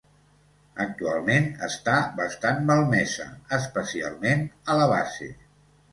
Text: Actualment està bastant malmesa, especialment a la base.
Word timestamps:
Actualment 0.85 1.45
està 1.67 1.99
bastant 2.21 2.65
malmesa, 2.71 3.27
especialment 3.61 4.43
a 4.75 4.79
la 4.81 4.89
base. 4.95 5.29